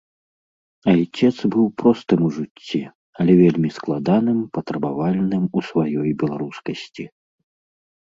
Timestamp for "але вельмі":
3.21-3.69